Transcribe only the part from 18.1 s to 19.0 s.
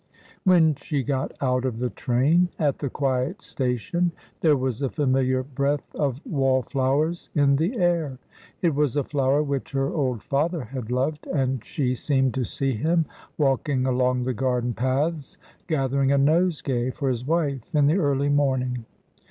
morning.